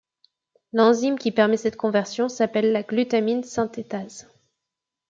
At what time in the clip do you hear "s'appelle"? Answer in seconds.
2.27-2.71